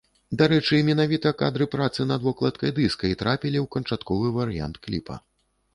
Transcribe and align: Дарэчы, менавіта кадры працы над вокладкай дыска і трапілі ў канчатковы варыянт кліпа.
Дарэчы, 0.41 0.77
менавіта 0.87 1.33
кадры 1.41 1.67
працы 1.75 2.07
над 2.11 2.25
вокладкай 2.29 2.75
дыска 2.81 3.03
і 3.13 3.19
трапілі 3.21 3.57
ў 3.65 3.73
канчатковы 3.79 4.27
варыянт 4.41 4.75
кліпа. 4.89 5.23